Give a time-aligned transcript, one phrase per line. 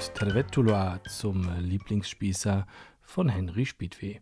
[0.00, 2.66] Und Tervetuloa zum Lieblingsspießer
[3.02, 4.20] von Henry Spiedweh.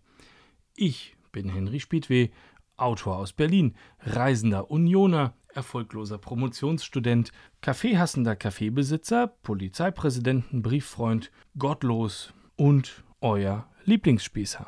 [0.74, 2.30] Ich bin Henry Spiedweh,
[2.76, 14.66] Autor aus Berlin, reisender Unioner, erfolgloser Promotionsstudent, kaffeehassender Kaffeebesitzer, Polizeipräsidenten, Brieffreund, gottlos und euer Lieblingsspießer.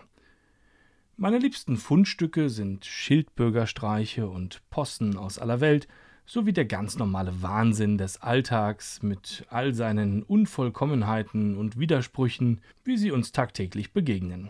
[1.16, 5.88] Meine liebsten Fundstücke sind Schildbürgerstreiche und Possen aus aller Welt,
[6.30, 13.10] sowie der ganz normale Wahnsinn des Alltags mit all seinen Unvollkommenheiten und Widersprüchen, wie sie
[13.10, 14.48] uns tagtäglich begegnen.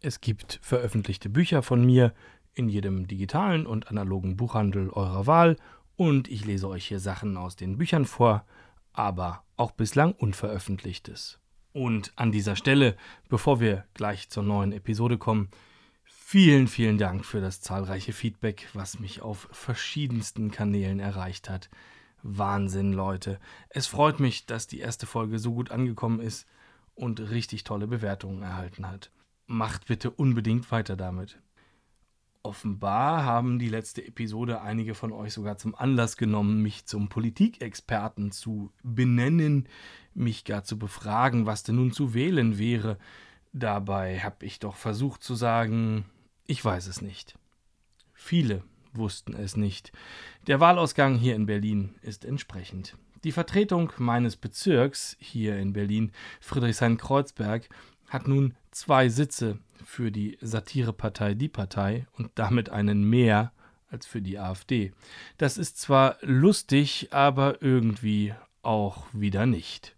[0.00, 2.12] Es gibt veröffentlichte Bücher von mir
[2.52, 5.56] in jedem digitalen und analogen Buchhandel eurer Wahl
[5.94, 8.44] und ich lese euch hier Sachen aus den Büchern vor,
[8.92, 11.38] aber auch bislang Unveröffentlichtes.
[11.72, 12.96] Und an dieser Stelle,
[13.28, 15.48] bevor wir gleich zur neuen Episode kommen,
[16.34, 21.70] Vielen, vielen Dank für das zahlreiche Feedback, was mich auf verschiedensten Kanälen erreicht hat.
[22.24, 23.38] Wahnsinn, Leute.
[23.68, 26.48] Es freut mich, dass die erste Folge so gut angekommen ist
[26.96, 29.12] und richtig tolle Bewertungen erhalten hat.
[29.46, 31.40] Macht bitte unbedingt weiter damit.
[32.42, 38.32] Offenbar haben die letzte Episode einige von euch sogar zum Anlass genommen, mich zum Politikexperten
[38.32, 39.68] zu benennen,
[40.14, 42.98] mich gar zu befragen, was denn nun zu wählen wäre.
[43.52, 46.06] Dabei habe ich doch versucht zu sagen,
[46.46, 47.38] ich weiß es nicht.
[48.12, 49.92] Viele wussten es nicht.
[50.46, 52.96] Der Wahlausgang hier in Berlin ist entsprechend.
[53.24, 57.68] Die Vertretung meines Bezirks hier in Berlin, Friedrichshain-Kreuzberg,
[58.08, 63.52] hat nun zwei Sitze für die Satirepartei Die Partei und damit einen mehr
[63.90, 64.92] als für die AfD.
[65.38, 69.96] Das ist zwar lustig, aber irgendwie auch wieder nicht.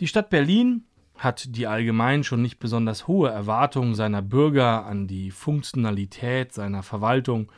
[0.00, 0.84] Die Stadt Berlin
[1.16, 7.50] hat die allgemein schon nicht besonders hohe Erwartung seiner Bürger an die Funktionalität seiner Verwaltung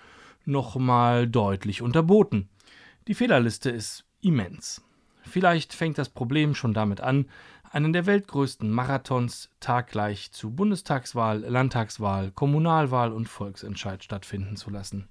[0.45, 2.49] nochmal deutlich unterboten.
[3.09, 4.83] Die Fehlerliste ist immens.
[5.23, 7.27] Vielleicht fängt das Problem schon damit an,
[7.71, 15.09] einen der weltgrößten Marathons taggleich zu Bundestagswahl, Landtagswahl, Kommunalwahl und Volksentscheid stattfinden zu lassen.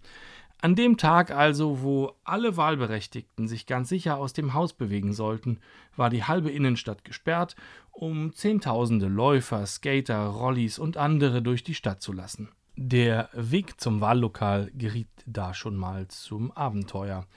[0.64, 5.60] An dem Tag also, wo alle Wahlberechtigten sich ganz sicher aus dem Haus bewegen sollten,
[5.98, 7.58] war die halbe Innenstadt gesperrt,
[7.92, 12.48] um Zehntausende Läufer, Skater, Rollis und andere durch die Stadt zu lassen.
[12.78, 17.28] Der Weg zum Wahllokal geriet da schon mal zum Abenteuer,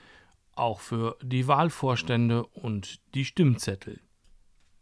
[0.55, 3.99] auch für die Wahlvorstände und die Stimmzettel.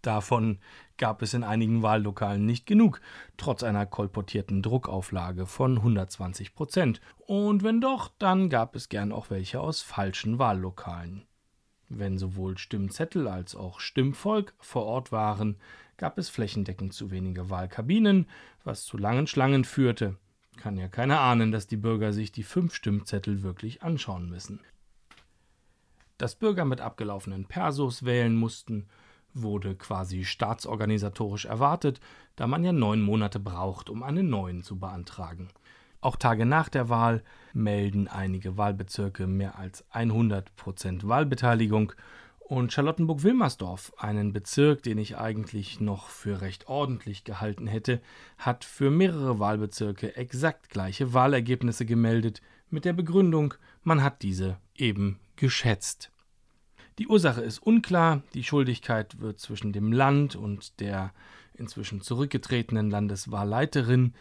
[0.06, 0.60] Davon
[0.98, 3.02] gab es in einigen Wahllokalen nicht genug,
[3.38, 7.02] trotz einer kolportierten Druckauflage von 120 Prozent.
[7.26, 11.26] Und wenn doch, dann gab es gern auch welche aus falschen Wahllokalen.
[11.90, 15.58] Wenn sowohl Stimmzettel als auch Stimmvolk vor Ort waren,
[15.98, 18.28] gab es flächendeckend zu wenige Wahlkabinen,
[18.64, 20.18] was zu langen Schlangen führte.
[20.58, 24.60] Kann ja keiner ahnen, dass die Bürger sich die fünf Stimmzettel wirklich anschauen müssen.
[26.20, 28.88] Dass Bürger mit abgelaufenen Persos wählen mussten,
[29.36, 32.00] wurde quasi staatsorganisatorisch erwartet,
[32.36, 35.50] da man ja neun Monate braucht, um einen neuen zu beantragen.
[36.02, 37.24] Auch Tage nach der Wahl
[37.54, 41.94] melden einige Wahlbezirke mehr als 100 Prozent Wahlbeteiligung
[42.40, 48.02] und Charlottenburg-Wilmersdorf, einen Bezirk, den ich eigentlich noch für recht ordentlich gehalten hätte,
[48.38, 55.20] hat für mehrere Wahlbezirke exakt gleiche Wahlergebnisse gemeldet, mit der Begründung, man hat diese eben
[55.36, 56.12] geschätzt.
[56.98, 61.12] Die Ursache ist unklar, die Schuldigkeit wird zwischen dem Land und der
[61.54, 64.14] inzwischen zurückgetretenen Landeswahlleiterin,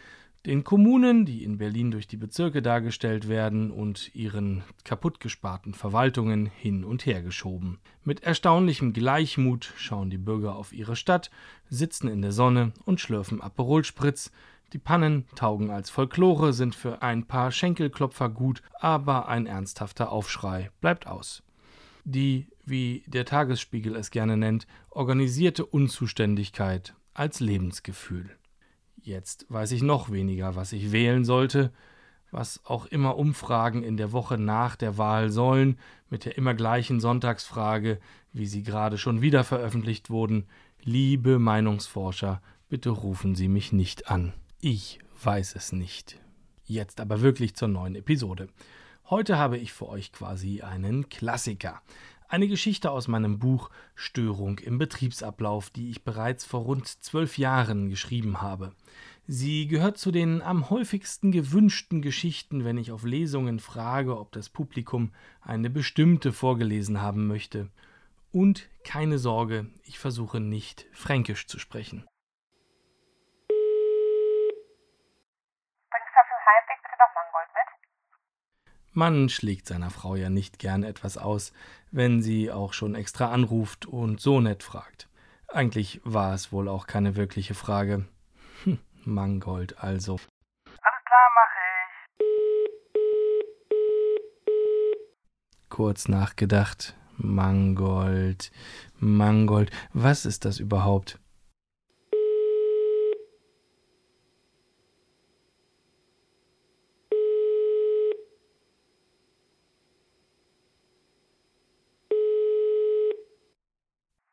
[0.45, 6.84] den Kommunen, die in Berlin durch die Bezirke dargestellt werden, und ihren kaputtgesparten Verwaltungen hin
[6.84, 7.79] und her geschoben.
[8.03, 11.31] Mit erstaunlichem Gleichmut schauen die Bürger auf ihre Stadt,
[11.71, 14.33] sitzen in der Sonne und schlürfen Aperol Spritz,
[14.73, 20.71] die Pannen taugen als Folklore, sind für ein paar Schenkelklopfer gut, aber ein ernsthafter Aufschrei
[20.81, 21.45] bleibt aus.
[22.04, 28.30] Die wie der Tagesspiegel es gerne nennt, organisierte Unzuständigkeit als Lebensgefühl.
[29.03, 31.72] Jetzt weiß ich noch weniger, was ich wählen sollte,
[32.30, 35.78] was auch immer Umfragen in der Woche nach der Wahl sollen,
[36.09, 38.01] mit der immer gleichen Sonntagsfrage,
[38.33, 40.47] wie sie gerade schon wieder veröffentlicht wurden.
[40.83, 44.33] Liebe Meinungsforscher, bitte rufen Sie mich nicht an.
[44.60, 46.18] Ich weiß es nicht.
[46.65, 48.48] Jetzt aber wirklich zur neuen Episode.
[49.10, 51.83] Heute habe ich für euch quasi einen Klassiker.
[52.27, 57.91] Eine Geschichte aus meinem Buch Störung im Betriebsablauf, die ich bereits vor rund zwölf Jahren
[57.91, 58.72] geschrieben habe.
[59.27, 64.48] Sie gehört zu den am häufigsten gewünschten Geschichten, wenn ich auf Lesungen frage, ob das
[64.48, 65.12] Publikum
[65.42, 67.68] eine bestimmte vorgelesen haben möchte.
[68.33, 72.07] Und keine Sorge, ich versuche nicht fränkisch zu sprechen.
[78.97, 81.53] Man schlägt seiner Frau ja nicht gern etwas aus,
[81.91, 85.09] wenn sie auch schon extra anruft und so nett fragt.
[85.49, 88.07] Eigentlich war es wohl auch keine wirkliche Frage.
[88.63, 90.13] Hm, Mangold also.
[90.15, 91.51] Alles klar, mach
[95.59, 95.69] ich.
[95.69, 96.95] Kurz nachgedacht.
[97.17, 98.53] Mangold.
[98.99, 99.71] Mangold.
[99.93, 101.19] Was ist das überhaupt?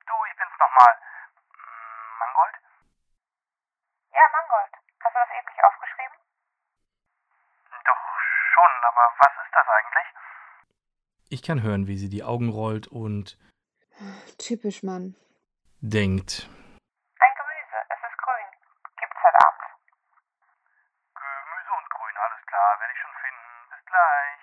[0.07, 0.93] Du, ich bin's nochmal.
[1.53, 2.55] Hm, Mangold?
[4.11, 4.73] Ja, Mangold.
[5.01, 6.17] Hast du das eben nicht aufgeschrieben?
[7.85, 8.01] Doch
[8.53, 10.09] schon, aber was ist das eigentlich?
[11.33, 13.37] Ich kann hören, wie sie die Augen rollt und
[14.37, 15.15] Typisch Mann.
[15.79, 16.49] denkt.
[17.19, 17.77] Ein Gemüse.
[17.87, 18.47] Es ist grün.
[18.99, 19.71] Gibt's heute Abend.
[21.15, 23.49] Gemüse und Grün, alles klar, werde ich schon finden.
[23.71, 24.41] Bis gleich.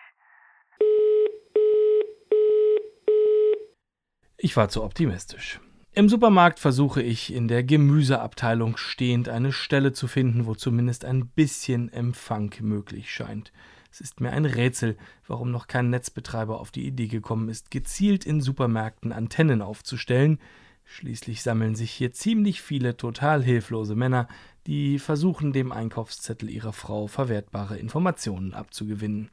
[4.39, 5.61] Ich war zu optimistisch.
[5.93, 11.29] Im Supermarkt versuche ich in der Gemüseabteilung stehend eine Stelle zu finden, wo zumindest ein
[11.29, 13.53] bisschen Empfang möglich scheint.
[13.99, 14.97] Es ist mir ein Rätsel,
[15.27, 20.39] warum noch kein Netzbetreiber auf die Idee gekommen ist, gezielt in Supermärkten Antennen aufzustellen.
[20.85, 24.29] Schließlich sammeln sich hier ziemlich viele total hilflose Männer,
[24.69, 29.31] die versuchen, dem Einkaufszettel ihrer Frau verwertbare Informationen abzugewinnen.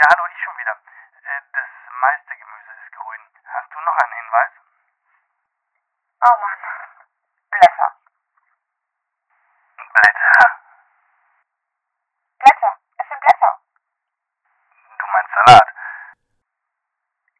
[0.00, 0.72] Ja, hallo, ich schon wieder.
[1.28, 1.68] Äh, das
[2.00, 3.20] meiste Gemüse ist grün.
[3.44, 4.52] Hast du noch einen Hinweis?
[6.24, 6.60] Oh Mann.
[7.52, 7.90] Blätter.
[9.76, 10.46] Blätter?
[12.40, 12.72] Blätter.
[13.30, 13.60] Es sind Blätter.
[14.98, 15.68] Du meinst Salat?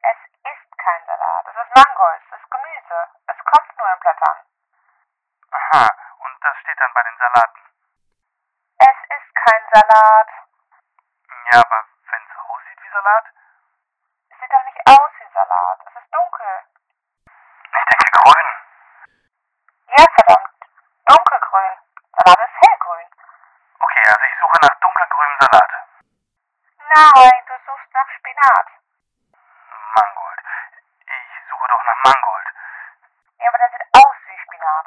[0.02, 0.18] Es
[0.52, 1.46] ist kein Salat.
[1.48, 2.22] Es ist Mangold.
[2.30, 2.98] Es ist Gemüse.
[3.26, 4.38] Es kommt nur in Blättern.
[5.50, 5.88] Aha,
[6.18, 7.60] und das steht dann bei den Salaten.
[8.78, 10.28] Es ist kein Salat.
[11.50, 13.24] Ja, aber wenn es aussieht wie Salat?
[14.30, 15.78] Es sieht doch nicht aus wie Salat.
[15.86, 16.54] Es ist dunkel.
[17.26, 18.48] Ich denke grün.
[19.98, 20.54] Ja, verdammt.
[21.06, 21.78] Dunkelgrün.
[22.14, 23.10] Salat ist hellgrün.
[23.80, 25.72] Okay, also ich suche nach dunkelgrünem Salat.
[26.94, 27.54] Nein, du
[28.40, 28.68] Spinat.
[29.68, 30.40] Mangold.
[31.04, 32.48] Ich suche doch nach Mangold.
[33.36, 34.86] Ja, aber der sieht aus wie Spinat.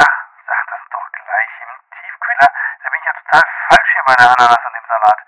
[0.00, 0.18] Ach,
[0.48, 2.48] sag das doch gleich im Tiefkühler.
[2.48, 5.20] Da bin ich ja total falsch hier bei der Ananas und dem Salat.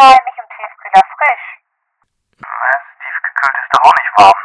[0.00, 1.02] Nein, nicht im Tiefkühler.
[1.04, 1.46] Frisch.
[2.40, 2.82] Was?
[2.96, 4.40] Tiefgekühlt ist doch auch nicht warm.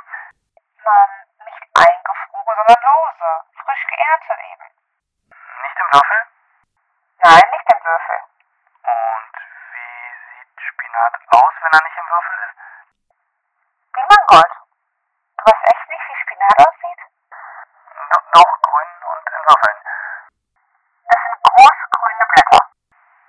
[0.84, 1.14] Mann,
[1.48, 3.32] nicht eingefroren, sondern lose.
[3.64, 4.68] Frisch geerntet eben.
[5.64, 6.22] Nicht im Würfel?
[7.24, 8.20] Nein, nicht im Würfel.
[8.84, 9.36] Und
[9.72, 12.58] wie sieht Spinat aus, wenn er nicht im Würfel ist?
[13.94, 14.54] Wie Mangold.
[15.38, 15.90] Du weißt echt
[16.40, 17.02] Spinat aussieht?
[18.12, 19.80] Do doch grün und in Würfeln.
[21.10, 22.64] Das sind große grüne Blätter.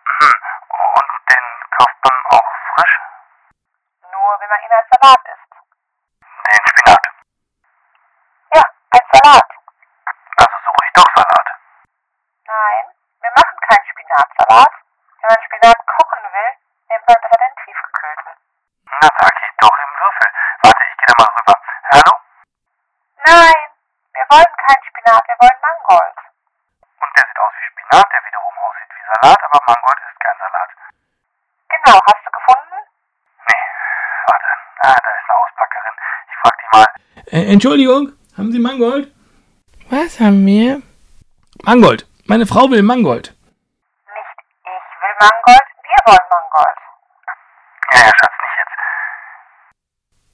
[0.07, 0.35] Mhm.
[0.71, 2.97] Und den kauft man auch frisch?
[4.15, 5.53] Nur wenn man ihn als Salat isst.
[6.55, 7.05] Den Spinat.
[8.55, 8.63] Ja,
[8.95, 9.49] als Salat.
[10.39, 11.49] Also suche ich doch Salat.
[12.47, 12.85] Nein,
[13.23, 14.73] wir machen keinen Spinatsalat.
[15.19, 16.51] Wenn man Spinat kochen will,
[16.95, 18.33] nimmt man besser den tiefgekühlten.
[18.87, 20.31] Na, sag ich doch im Würfel.
[20.63, 21.57] Warte, ich gehe da mal rüber.
[21.91, 22.21] Hallo?
[23.27, 23.55] Nein,
[24.15, 26.17] wir wollen keinen Spinat, wir wollen Mangold.
[26.99, 30.37] Und der sieht aus wie Spinat, der wiederum aussieht wie Salat, aber Mangold ist kein
[30.43, 30.71] Salat.
[31.75, 32.79] Genau, hast du gefunden?
[33.47, 33.65] Nee,
[34.27, 34.51] warte.
[34.83, 35.95] Ah, da ist eine Auspackerin.
[36.31, 36.89] Ich frag die mal.
[37.31, 39.15] Äh, Entschuldigung, haben Sie Mangold?
[39.89, 40.83] Was haben wir?
[41.63, 42.07] Mangold.
[42.27, 43.29] Meine Frau will Mangold.
[43.29, 44.35] Nicht
[44.65, 46.79] ich will Mangold, wir wollen Mangold.
[47.93, 48.77] Ja, ja, Schatz, nicht jetzt.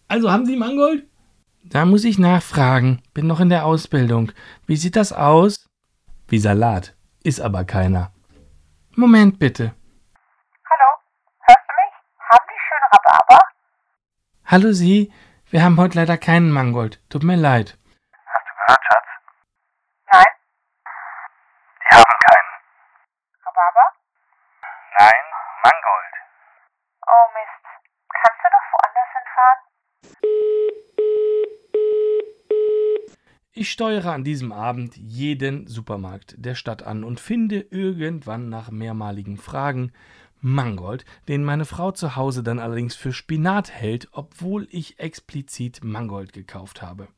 [0.09, 1.07] Also haben Sie Mangold?
[1.65, 3.03] Da muss ich nachfragen.
[3.13, 4.33] Bin noch in der Ausbildung.
[4.67, 5.67] Wie sieht das aus?
[6.29, 6.95] Wie Salat.
[7.23, 8.13] Ist aber keiner.
[8.99, 9.75] Moment bitte.
[10.71, 10.89] Hallo,
[11.47, 11.93] hörst du mich?
[12.31, 13.41] Haben die schöne Rhabarber?
[14.47, 15.13] Hallo Sie.
[15.51, 16.99] Wir haben heute leider keinen Mangold.
[17.11, 17.77] Tut mir leid.
[18.27, 19.07] Hast du gehört, Schatz?
[20.13, 20.33] Nein.
[21.83, 22.51] Die haben keinen.
[23.45, 23.87] Rhabarber?
[24.99, 25.25] Nein,
[25.63, 26.15] Mangold.
[33.59, 39.39] Ich steuere an diesem Abend jeden Supermarkt der Stadt an und finde irgendwann nach mehrmaligen
[39.39, 39.93] Fragen
[40.43, 46.35] Mangold, den meine Frau zu Hause dann allerdings für Spinat hält, obwohl ich explizit Mangold
[46.35, 47.09] gekauft habe.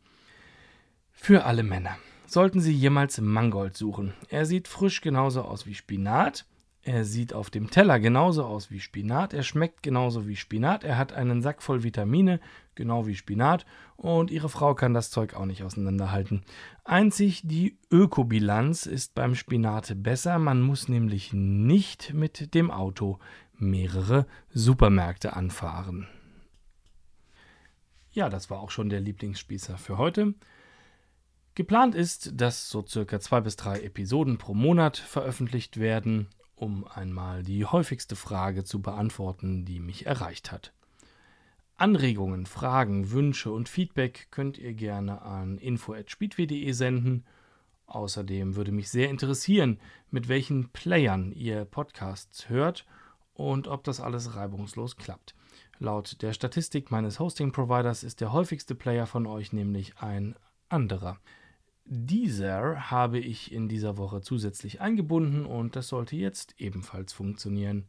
[1.10, 1.98] Für alle Männer.
[2.24, 4.14] Sollten Sie jemals Mangold suchen.
[4.28, 6.46] Er sieht frisch genauso aus wie Spinat.
[6.88, 10.96] Er sieht auf dem Teller genauso aus wie Spinat, er schmeckt genauso wie Spinat, er
[10.96, 12.40] hat einen Sack voll Vitamine,
[12.76, 13.66] genau wie Spinat,
[13.98, 16.44] und ihre Frau kann das Zeug auch nicht auseinanderhalten.
[16.84, 23.18] Einzig die Ökobilanz ist beim Spinat besser, man muss nämlich nicht mit dem Auto
[23.52, 26.08] mehrere Supermärkte anfahren.
[28.12, 30.32] Ja, das war auch schon der Lieblingsspießer für heute.
[31.54, 36.28] Geplant ist, dass so circa zwei bis drei Episoden pro Monat veröffentlicht werden
[36.58, 40.72] um einmal die häufigste Frage zu beantworten, die mich erreicht hat.
[41.76, 47.24] Anregungen, Fragen, Wünsche und Feedback könnt ihr gerne an info@speedway.de senden.
[47.86, 49.78] Außerdem würde mich sehr interessieren,
[50.10, 52.84] mit welchen Playern ihr Podcasts hört
[53.32, 55.36] und ob das alles reibungslos klappt.
[55.78, 60.34] Laut der Statistik meines Hosting-Providers ist der häufigste Player von euch nämlich ein
[60.68, 61.18] anderer.
[61.90, 67.86] Deezer habe ich in dieser Woche zusätzlich eingebunden und das sollte jetzt ebenfalls funktionieren.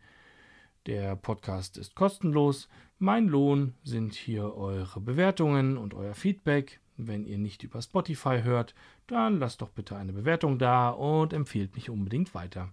[0.86, 2.70] Der Podcast ist kostenlos.
[2.98, 6.80] Mein Lohn sind hier eure Bewertungen und euer Feedback.
[6.96, 8.74] Wenn ihr nicht über Spotify hört,
[9.08, 12.72] dann lasst doch bitte eine Bewertung da und empfehlt mich unbedingt weiter.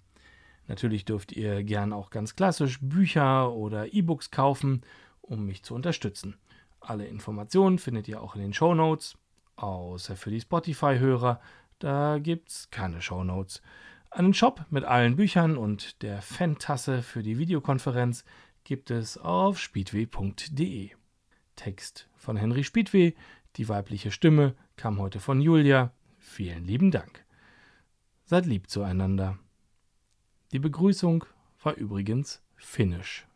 [0.68, 4.83] Natürlich dürft ihr gern auch ganz klassisch Bücher oder E-Books kaufen,
[5.23, 6.37] um mich zu unterstützen.
[6.78, 9.18] Alle Informationen findet ihr auch in den Show Notes.
[9.57, 11.41] Außer für die Spotify-Hörer,
[11.79, 13.63] da gibt's keine Shownotes.
[14.11, 18.25] Einen Shop mit allen Büchern und der Fan-Tasse für die Videokonferenz
[18.65, 20.91] gibt es auf speedway.de.
[21.55, 23.15] Text von Henry Speedway,
[23.57, 25.93] die weibliche Stimme kam heute von Julia.
[26.19, 27.25] Vielen lieben Dank.
[28.25, 29.39] Seid lieb zueinander.
[30.53, 31.25] Die Begrüßung
[31.63, 33.27] war übrigens finnisch.